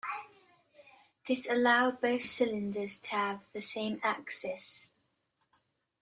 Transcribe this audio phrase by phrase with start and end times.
[1.27, 4.87] This allowed both cylinders to have the same axis.